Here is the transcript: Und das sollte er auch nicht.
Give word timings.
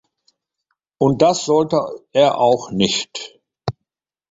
Und 0.97 1.21
das 1.21 1.45
sollte 1.45 1.77
er 2.11 2.39
auch 2.39 2.71
nicht. 2.71 3.39